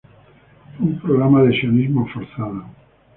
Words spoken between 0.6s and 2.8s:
Fue un programa de sionismo forzado.